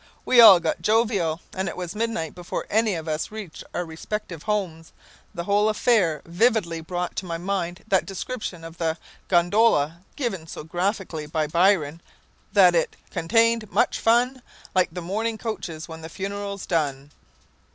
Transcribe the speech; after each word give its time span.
We 0.25 0.41
all 0.41 0.59
got 0.59 0.81
jovial, 0.81 1.41
and 1.53 1.69
it 1.69 1.77
was 1.77 1.93
midnight 1.93 2.33
before 2.33 2.65
any 2.71 2.95
of 2.95 3.07
us 3.07 3.29
reached 3.29 3.63
our 3.71 3.85
respective 3.85 4.41
homes. 4.41 4.93
The 5.35 5.43
whole 5.43 5.69
affair 5.69 6.23
vividly 6.25 6.81
brought 6.81 7.15
to 7.17 7.27
my 7.27 7.37
mind 7.37 7.83
that 7.87 8.07
description 8.07 8.63
of 8.63 8.79
the 8.79 8.97
'Gondola,' 9.27 10.01
given 10.15 10.47
so 10.47 10.63
graphically 10.63 11.27
by 11.27 11.45
Byron, 11.45 12.01
that 12.51 12.73
it 12.73 12.95
'Contain'd 13.11 13.69
much 13.71 13.99
fun, 13.99 14.41
Like 14.73 14.91
mourning 14.91 15.37
coaches 15.37 15.87
when 15.87 16.01
the 16.01 16.09
funeral's 16.09 16.65
done.'" 16.65 17.11